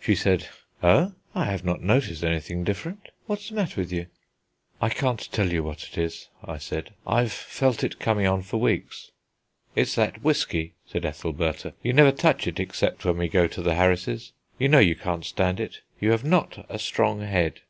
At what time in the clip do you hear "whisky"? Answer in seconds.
10.24-10.72